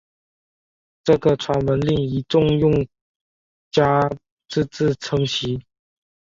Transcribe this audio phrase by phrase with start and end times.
[1.03, 2.87] 这个传闻令一众用
[3.69, 4.09] 家
[4.47, 5.61] 啧啧称奇！